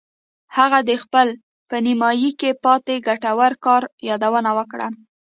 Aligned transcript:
هغه 0.57 0.79
د 0.89 0.91
خپل 1.03 1.27
په 1.69 1.75
نیمایي 1.85 2.31
کې 2.39 2.51
پاتې 2.63 2.95
ګټور 3.07 3.53
کار 3.65 3.83
یادونه 4.09 4.51
وکړه 4.57 4.87